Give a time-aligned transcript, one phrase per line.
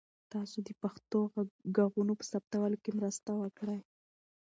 [0.31, 1.19] تاسو د پښتو
[1.75, 3.79] ږغونو په ثبتولو کې مرسته وکړئ.